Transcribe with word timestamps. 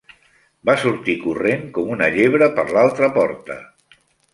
Va 0.69 0.75
sortir 0.83 1.15
corrent 1.27 1.69
com 1.77 1.95
una 1.99 2.11
llebre 2.19 2.51
per 2.59 2.67
l'altra 2.77 3.15
porta. 3.23 3.65